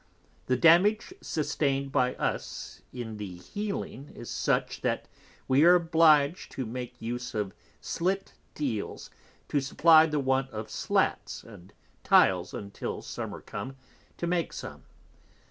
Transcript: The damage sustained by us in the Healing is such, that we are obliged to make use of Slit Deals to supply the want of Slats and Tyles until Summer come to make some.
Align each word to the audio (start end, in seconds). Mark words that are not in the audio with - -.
The 0.47 0.57
damage 0.57 1.13
sustained 1.21 1.91
by 1.91 2.15
us 2.15 2.81
in 2.91 3.17
the 3.17 3.35
Healing 3.37 4.11
is 4.15 4.31
such, 4.31 4.81
that 4.81 5.07
we 5.47 5.63
are 5.63 5.75
obliged 5.75 6.51
to 6.53 6.65
make 6.65 6.99
use 6.99 7.35
of 7.35 7.53
Slit 7.81 8.33
Deals 8.55 9.11
to 9.47 9.61
supply 9.61 10.07
the 10.07 10.19
want 10.19 10.49
of 10.49 10.71
Slats 10.71 11.43
and 11.43 11.71
Tyles 12.03 12.51
until 12.51 13.03
Summer 13.03 13.41
come 13.41 13.75
to 14.17 14.25
make 14.25 14.53
some. 14.53 14.85